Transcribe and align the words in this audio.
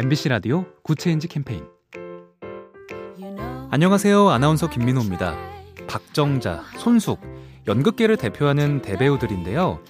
MBC 0.00 0.28
라디오 0.28 0.64
Good 0.84 1.01
Change 1.01 1.26
캠페인 1.26 1.64
안녕하세요. 3.72 4.28
아나운서 4.28 4.70
김민호입니다. 4.70 5.36
박정자, 5.88 6.62
손숙, 6.76 7.20
연극계를 7.66 8.16
대표하는 8.16 8.80
대배우들인데요. 8.80 9.80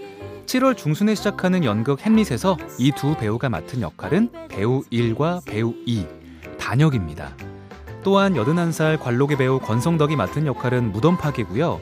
7월 0.46 0.78
중순에 0.78 1.14
시작하는 1.14 1.62
연극 1.62 2.00
햄릿에서 2.00 2.56
이 2.78 2.90
두 2.92 3.18
배우가 3.18 3.50
맡은 3.50 3.82
역할은 3.82 4.30
배우 4.48 4.80
1과 4.84 5.44
배우 5.44 5.74
2, 5.84 6.06
단역입니다. 6.58 7.36
또한 8.02 8.32
81살 8.32 8.98
관록의 8.98 9.36
배우 9.36 9.60
권성덕이 9.60 10.16
맡은 10.16 10.46
역할은 10.46 10.90
무덤파기고요. 10.90 11.80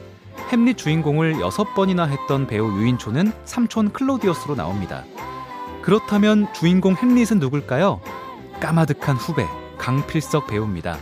햄릿 0.51 0.77
주인공을 0.77 1.35
6번이나 1.35 2.09
했던 2.09 2.45
배우 2.45 2.77
유인촌은 2.77 3.31
삼촌 3.45 3.93
클로디어스로 3.93 4.55
나옵니다. 4.55 5.05
그렇다면 5.81 6.51
주인공 6.53 6.95
햄릿은 6.97 7.39
누굴까요? 7.39 8.01
까마득한 8.59 9.15
후배 9.15 9.45
강필석 9.77 10.47
배우입니다. 10.47 10.97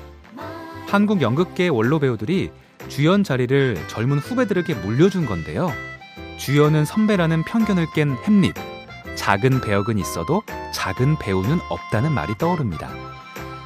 한국 0.88 1.22
연극계 1.22 1.70
원로 1.70 2.00
배우들이 2.00 2.52
주연 2.90 3.24
자리를 3.24 3.88
젊은 3.88 4.20
후배들에게 4.20 4.74
물려준 4.76 5.26
건데요. 5.26 5.72
주연은 6.38 6.86
선배라는 6.86 7.44
편견을 7.44 7.88
깬 7.94 8.16
햄릿. 8.24 8.54
작은 9.16 9.62
배역은 9.62 9.98
있어도 9.98 10.44
작은 10.74 11.18
배우는 11.20 11.60
없다는 11.70 12.12
말이 12.12 12.38
떠오릅니다. 12.38 12.90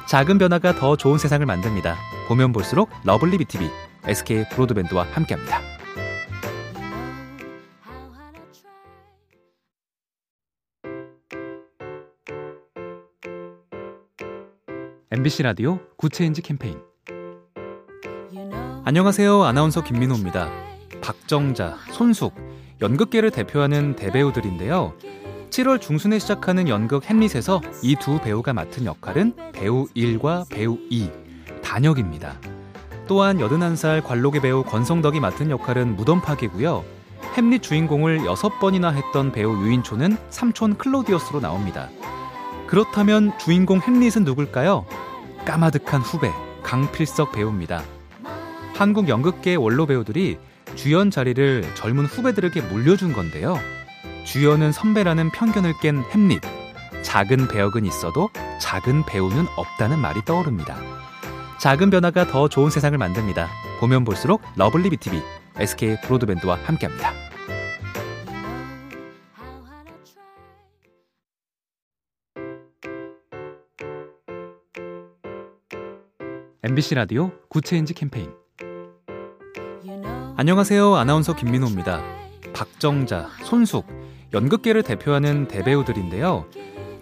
작은 0.06 0.38
변화가 0.38 0.74
더 0.76 0.96
좋은 0.96 1.18
세상을 1.18 1.44
만듭니다. 1.44 1.96
보면 2.28 2.52
볼수록 2.52 2.90
lovely 3.04 3.38
B 3.38 3.48
tv 3.48 3.68
SK 4.06 4.44
브로드밴드와 4.50 5.06
함께합니다. 5.12 5.69
MBC 15.12 15.42
라디오 15.42 15.80
Good 15.96 16.14
Change 16.14 16.40
캠페인 16.42 16.78
안녕하세요. 18.84 19.42
아나운서 19.42 19.82
김민호입니다. 19.82 20.48
박정자, 21.00 21.78
손숙, 21.92 22.32
연극계를 22.80 23.30
대표하는 23.32 23.96
대배우들인데요. 23.96 24.94
7월 25.50 25.80
중순에 25.80 26.18
시작하는 26.20 26.68
연극 26.68 27.04
햄릿에서 27.10 27.60
이 27.82 27.96
두 27.96 28.20
배우가 28.20 28.52
맡은 28.52 28.84
역할은 28.84 29.34
배우 29.52 29.86
1과 29.96 30.48
배우 30.48 30.78
2, 30.90 31.10
단역입니다. 31.62 32.36
또한 33.08 33.38
81살 33.38 34.04
관록의 34.04 34.40
배우 34.40 34.62
권성덕이 34.62 35.18
맡은 35.18 35.50
역할은 35.50 35.96
무덤파기고요. 35.96 36.84
햄릿 37.36 37.62
주인공을 37.62 38.20
6번이나 38.20 38.92
했던 38.94 39.32
배우 39.32 39.60
유인촌은 39.60 40.16
삼촌 40.30 40.78
클로디어스로 40.78 41.40
나옵니다. 41.40 41.88
그렇다면 42.68 43.36
주인공 43.38 43.80
햄릿은 43.80 44.22
누굴까요? 44.22 44.86
까마득한 45.44 46.00
후배 46.00 46.30
강필석 46.62 47.32
배우입니다. 47.32 47.82
한국 48.74 49.08
연극계 49.08 49.56
원로 49.56 49.86
배우들이 49.86 50.38
주연 50.74 51.10
자리를 51.10 51.74
젊은 51.74 52.06
후배들에게 52.06 52.60
물려준 52.62 53.12
건데요. 53.12 53.58
주연은 54.24 54.72
선배라는 54.72 55.30
편견을 55.30 55.74
깬 55.80 56.02
햄릿. 56.02 56.40
작은 57.02 57.48
배역은 57.48 57.84
있어도 57.86 58.30
작은 58.60 59.04
배우는 59.06 59.46
없다는 59.56 59.98
말이 59.98 60.24
떠오릅니다. 60.24 60.76
작은 61.58 61.90
변화가 61.90 62.26
더 62.28 62.48
좋은 62.48 62.70
세상을 62.70 62.96
만듭니다. 62.96 63.48
보면 63.80 64.04
볼수록 64.04 64.42
lovely 64.56 64.90
B 64.90 65.00
tv 65.00 65.20
SK 65.56 65.96
브로드밴드와 66.02 66.58
함께합니다. 66.64 67.19
MBC 76.62 76.94
라디오 76.94 77.30
Good 77.48 77.66
Change 77.66 77.94
캠페인 77.94 78.30
안녕하세요. 80.36 80.94
아나운서 80.94 81.34
김민호입니다. 81.34 82.02
박정자, 82.52 83.28
손숙, 83.44 83.86
연극계를 84.34 84.82
대표하는 84.82 85.48
대배우들인데요. 85.48 86.46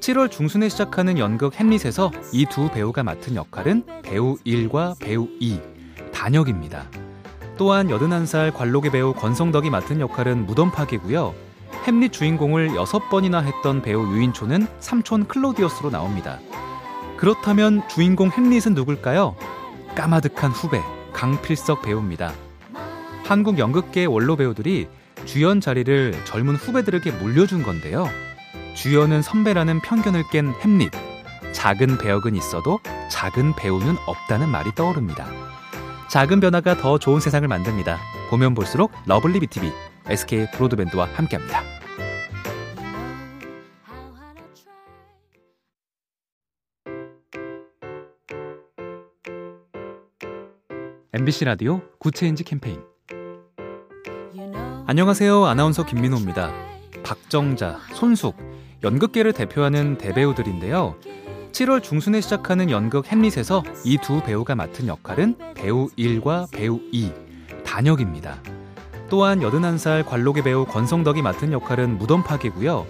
7월 0.01 0.31
중순에 0.31 0.69
시작하는 0.69 1.19
연극 1.19 1.55
햄릿에서 1.55 2.11
이 2.33 2.47
두 2.47 2.71
배우가 2.71 3.03
맡은 3.03 3.35
역할은 3.35 3.85
배우 4.03 4.37
1과 4.47 4.99
배우 5.01 5.29
2, 5.41 5.61
단역입니다. 6.13 6.85
또한 7.57 7.89
81살 7.89 8.55
관록의 8.55 8.93
배우 8.93 9.13
권성덕이 9.13 9.71
맡은 9.71 10.01
역할은 10.01 10.47
무덤파기고요. 10.47 11.35
햄릿 11.87 12.13
주인공을 12.13 12.71
6번이나 12.71 13.43
했던 13.43 13.83
배우 13.83 14.07
유인촌은 14.15 14.67
삼촌 14.79 15.27
클로디어스로 15.27 15.91
나옵니다. 15.91 16.39
그렇다면 17.19 17.87
주인공 17.89 18.31
햄릿은 18.31 18.75
누굴까요? 18.75 19.37
까마득한 19.97 20.53
후배 20.53 20.81
강필석 21.13 21.83
배우입니다. 21.83 22.33
한국 23.25 23.59
연극계 23.59 24.05
원로 24.05 24.37
배우들이 24.37 24.89
주연 25.25 25.61
자리를 25.61 26.15
젊은 26.25 26.55
후배들에게 26.55 27.11
물려준 27.11 27.65
건데요. 27.65 28.09
주연은 28.75 29.23
선배라는 29.23 29.81
편견을 29.81 30.25
깬 30.31 30.53
햄릿. 30.61 30.93
작은 31.53 31.99
배역은 31.99 32.37
있어도 32.37 32.79
작은 33.11 33.57
배우는 33.57 33.97
없다는 34.07 34.49
말이 34.49 34.73
떠오릅니다. 34.77 35.27
작은 36.09 36.39
변화가 36.39 36.77
더 36.77 36.99
좋은 36.99 37.19
세상을 37.19 37.47
만듭니다. 37.49 37.99
보면 38.31 38.55
볼수록 38.55 38.93
lovely 39.07 39.41
B 39.41 39.52
tv 39.52 39.73
SK 40.07 40.53
브로드밴드와 40.53 41.09
함께합니다. 41.15 41.78
MBC 51.13 51.47
라디오 51.47 51.81
Good 51.99 52.17
Change 52.17 52.45
캠페인 52.45 52.83
안녕하세요. 54.87 55.47
아나운서 55.47 55.85
김민호입니다. 55.87 56.53
박정자, 57.03 57.79
손숙, 57.95 58.37
연극계를 58.85 59.33
대표하는 59.33 59.97
대배우들인데요. 59.97 60.97
7월 61.53 61.83
중순에 61.83 62.21
시작하는 62.21 62.71
연극 62.71 63.07
햄릿에서 63.11 63.63
이 63.85 63.97
두 63.99 64.23
배우가 64.23 64.55
맡은 64.55 64.87
역할은 64.87 65.37
배우 65.55 65.89
1과 65.99 66.51
배우 66.53 66.79
2, 66.93 67.11
단역입니다. 67.65 68.43
또한 69.09 69.41
81살 69.41 70.05
관록의 70.07 70.43
배우 70.43 70.67
권성덕이 70.67 71.23
맡은 71.23 71.53
역할은 71.53 71.97
무덤파기고요. 71.97 72.87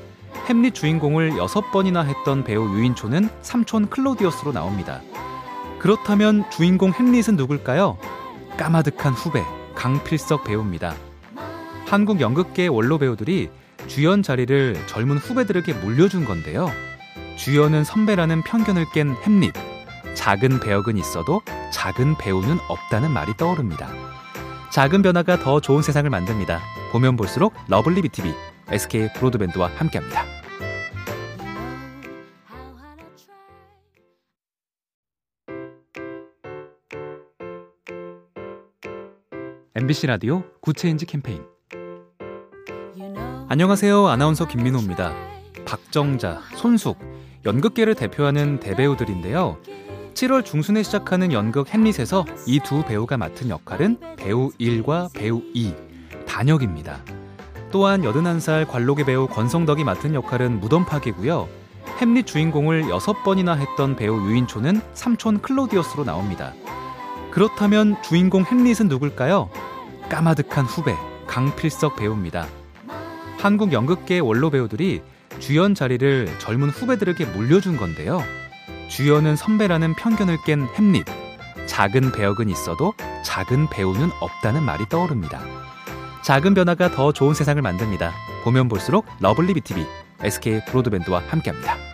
햄릿 0.49 0.75
주인공을 0.75 1.33
6번이나 1.35 2.05
했던 2.05 2.43
배우 2.43 2.69
유인촌은 2.77 3.29
삼촌 3.43 3.89
클로디어스로 3.89 4.53
나옵니다. 4.53 5.01
그렇다면 5.79 6.45
주인공 6.51 6.93
햄릿은 6.93 7.37
누굴까요? 7.37 7.99
까마득한 8.59 9.15
후배 9.15 9.43
강필석 9.75 10.45
배우입니다. 10.45 10.95
한국 11.87 12.21
연극계 12.21 12.67
원로 12.67 12.99
배우들이 12.99 13.49
주연 13.87 14.23
자리를 14.23 14.77
젊은 14.87 15.17
후배들에게 15.17 15.73
물려준 15.75 16.27
건데요. 16.27 16.71
주연은 17.37 17.85
선배라는 17.85 18.43
편견을 18.43 18.87
깬 18.93 19.15
햄릿. 19.23 19.55
작은 20.15 20.61
배역은 20.61 20.99
있어도 20.99 21.41
작은 21.73 22.19
배우는 22.19 22.59
없다는 22.69 23.11
말이 23.13 23.33
떠오릅니다. 23.37 23.89
작은 24.71 25.03
변화가 25.03 25.39
더 25.39 25.61
좋은 25.61 25.81
세상을 25.81 26.11
만듭니다. 26.11 26.61
보면 26.93 27.17
볼수록 27.17 27.55
lovely 27.69 28.03
B 28.03 28.13
tv 28.13 28.35
SK 28.71 29.13
브로드밴드와 29.15 29.71
함께합니다. 29.77 30.25
MBC 39.75 40.07
라디오 40.07 40.43
Good 40.61 40.79
Change 40.79 41.07
캠페인 41.07 41.43
안녕하세요. 43.49 44.07
아나운서 44.07 44.47
김민호입니다. 44.47 45.15
박정자, 45.65 46.41
손숙, 46.57 46.99
연극계를 47.45 47.95
대표하는 47.95 48.61
대배우들인데요. 48.61 49.59
7월 50.15 50.45
중순에 50.45 50.83
시작하는 50.83 51.33
연극 51.33 51.69
햄릿에서 51.73 52.25
이 52.47 52.61
두 52.61 52.85
배우가 52.85 53.17
맡은 53.17 53.49
역할은 53.49 53.99
배우 54.17 54.51
1과 54.61 55.13
배우 55.15 55.43
2, 55.55 55.75
단역입니다. 56.27 57.05
또한 57.71 58.03
81살 58.03 58.67
관록의 58.69 59.05
배우 59.05 59.27
권성덕이 59.29 59.85
맡은 59.85 60.15
역할은 60.15 60.61
무덤파기고요. 60.61 61.49
햄릿 62.01 62.27
주인공을 62.27 62.85
6번이나 62.85 63.57
했던 63.57 63.97
배우 63.97 64.21
유인촌은 64.29 64.81
삼촌 64.95 65.41
클로디어스로 65.41 66.05
나옵니다. 66.05 66.53
그렇다면 67.39 67.95
주인공 68.03 68.43
햄릿은 68.45 68.89
누굴까요? 68.89 69.49
까마득한 70.09 70.65
후배 70.65 70.97
강필석 71.29 71.95
배우입니다. 71.95 72.49
한국 73.39 73.73
연극계 73.73 74.19
원로 74.19 74.51
배우들이 74.51 75.03
주연 75.39 75.77
자리를 75.77 76.37
젊은 76.41 76.69
후배들에게 76.69 77.27
물려준 77.27 77.77
건데요. 77.77 78.25
주연은 78.89 79.37
선배라는 79.37 79.95
편견을 79.95 80.39
깬 80.45 80.67
햄릿. 80.67 81.05
작은 81.69 82.11
배역은 82.11 82.49
있어도 82.49 82.93
작은 83.25 83.69
배우는 83.71 84.11
없다는 84.19 84.65
말이 84.65 84.89
떠오릅니다. 84.89 85.41
작은 86.23 86.55
변화가 86.55 86.91
더 86.91 87.13
좋은 87.13 87.35
세상을 87.35 87.63
만듭니다. 87.63 88.15
보면 88.43 88.67
볼수록 88.69 89.07
lovely 89.21 89.55
B 89.55 89.65
tv 89.65 89.87
SK 90.25 90.63
브로드밴드와 90.67 91.23
함께합니다. 91.29 91.88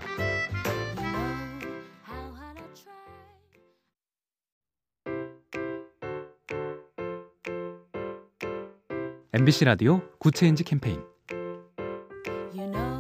MBC 9.37 9.65
라디오 9.65 10.01
Good 10.21 10.38
Change 10.38 10.63
캠페인 10.63 11.01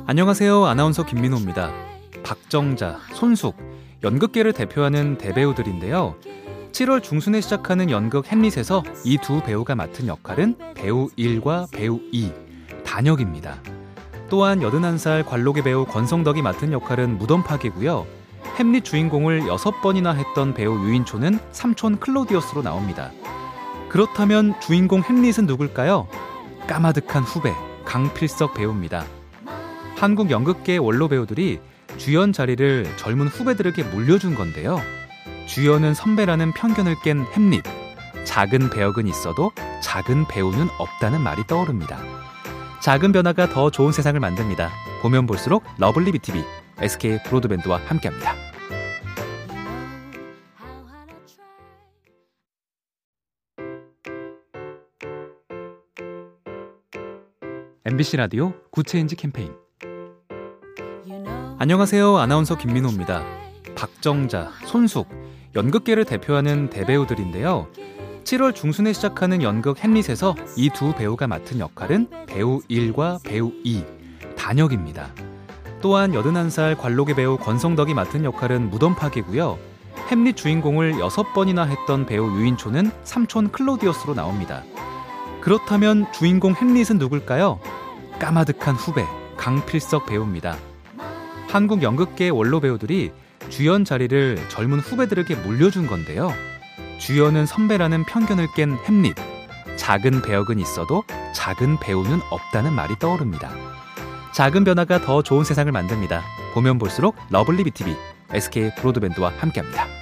안녕하세요. 0.08 0.64
아나운서 0.64 1.06
김민호입니다. 1.06 1.72
박정자, 2.24 2.98
손숙, 3.12 3.56
연극계를 4.02 4.52
대표하는 4.52 5.16
대배우들인데요. 5.16 6.16
7월 6.72 7.04
중순에 7.04 7.40
시작하는 7.40 7.88
연극 7.88 8.26
햄릿에서 8.26 8.82
이 9.04 9.16
두 9.18 9.44
배우가 9.44 9.76
맡은 9.76 10.08
역할은 10.08 10.56
배우 10.74 11.06
1과 11.10 11.70
배우 11.70 12.00
2, 12.10 12.32
단역입니다. 12.84 13.62
또한 14.28 14.58
81살 14.58 15.24
관록의 15.24 15.62
배우 15.62 15.86
권성덕이 15.86 16.42
맡은 16.42 16.72
역할은 16.72 17.16
무덤파기고요. 17.16 18.06
햄릿 18.58 18.84
주인공을 18.84 19.42
6번이나 19.42 20.16
했던 20.16 20.52
배우 20.52 20.84
유인촌은 20.84 21.38
삼촌 21.52 22.00
클로디어스로 22.00 22.62
나옵니다. 22.62 23.12
그렇다면 23.88 24.58
주인공 24.60 25.02
햄릿은 25.04 25.46
누굴까요? 25.46 26.08
까마득한 26.66 27.22
후배 27.22 27.52
강필석 27.84 28.54
배우입니다. 28.54 29.04
한국 29.96 30.30
연극계 30.30 30.78
원로 30.78 31.08
배우들이 31.08 31.60
주연 31.98 32.32
자리를 32.32 32.96
젊은 32.96 33.28
후배들에게 33.28 33.82
물려준 33.84 34.34
건데요. 34.34 34.80
주연은 35.46 35.94
선배라는 35.94 36.52
편견을 36.52 36.96
깬 37.02 37.24
햄릿. 37.24 37.62
작은 38.24 38.70
배역은 38.70 39.06
있어도 39.06 39.52
작은 39.82 40.26
배우는 40.28 40.68
없다는 40.78 41.20
말이 41.20 41.46
떠오릅니다. 41.46 41.98
작은 42.80 43.12
변화가 43.12 43.48
더 43.50 43.70
좋은 43.70 43.92
세상을 43.92 44.18
만듭니다. 44.18 44.70
보면 45.02 45.26
볼수록 45.26 45.64
lovely 45.78 46.12
B 46.12 46.22
tv 46.22 46.42
SK 46.80 47.22
브로드밴드와 47.24 47.80
함께합니다. 47.86 48.43
MBC 57.94 58.16
라디오 58.16 58.52
Good 58.72 58.89
Change 58.89 59.14
캠페인 59.14 59.52
안녕하세요. 61.60 62.16
아나운서 62.16 62.58
김민호입니다. 62.58 63.22
박정자, 63.76 64.50
손숙, 64.66 65.08
연극계를 65.54 66.04
대표하는 66.04 66.70
대배우들인데요. 66.70 67.68
7월 68.24 68.52
중순에 68.52 68.92
시작하는 68.92 69.42
연극 69.42 69.78
햄릿에서 69.78 70.34
이 70.56 70.70
두 70.70 70.92
배우가 70.92 71.28
맡은 71.28 71.60
역할은 71.60 72.08
배우 72.26 72.62
1과 72.62 73.22
배우 73.22 73.52
2, 73.62 73.84
단역입니다. 74.36 75.14
또한 75.80 76.10
81살 76.10 76.76
관록의 76.76 77.14
배우 77.14 77.36
권성덕이 77.38 77.94
맡은 77.94 78.24
역할은 78.24 78.70
무덤파기고요. 78.70 79.56
햄릿 80.10 80.36
주인공을 80.36 80.94
6번이나 80.94 81.68
했던 81.68 82.06
배우 82.06 82.28
유인촌은 82.40 82.90
삼촌 83.04 83.52
클로디어스로 83.52 84.14
나옵니다. 84.14 84.64
그렇다면 85.40 86.10
주인공 86.12 86.54
햄릿은 86.54 86.98
누굴까요? 86.98 87.60
까마득한 88.18 88.74
후배 88.74 89.04
강필석 89.36 90.06
배우입니다. 90.06 90.56
한국 91.48 91.82
연극계 91.82 92.30
원로 92.30 92.60
배우들이 92.60 93.12
주연 93.48 93.84
자리를 93.84 94.48
젊은 94.48 94.80
후배들에게 94.80 95.34
물려준 95.36 95.86
건데요. 95.86 96.32
주연은 96.98 97.46
선배라는 97.46 98.04
편견을 98.04 98.48
깬 98.54 98.76
햄릿. 98.76 99.14
작은 99.76 100.22
배역은 100.22 100.58
있어도 100.60 101.02
작은 101.34 101.78
배우는 101.80 102.20
없다는 102.30 102.72
말이 102.72 102.98
떠오릅니다. 102.98 103.50
작은 104.32 104.64
변화가 104.64 105.00
더 105.02 105.22
좋은 105.22 105.44
세상을 105.44 105.70
만듭니다. 105.70 106.22
보면 106.54 106.78
볼수록 106.78 107.16
lovely 107.30 107.64
B 107.64 107.74
tv 107.74 107.94
SK 108.32 108.70
브로드밴드와 108.76 109.32
함께합니다. 109.38 109.93